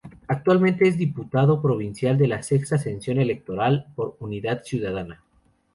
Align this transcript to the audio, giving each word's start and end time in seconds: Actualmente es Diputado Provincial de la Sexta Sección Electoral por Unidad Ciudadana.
Actualmente 0.27 0.87
es 0.87 0.97
Diputado 0.97 1.61
Provincial 1.61 2.17
de 2.17 2.25
la 2.27 2.41
Sexta 2.41 2.79
Sección 2.79 3.19
Electoral 3.19 3.85
por 3.95 4.17
Unidad 4.19 4.63
Ciudadana. 4.63 5.21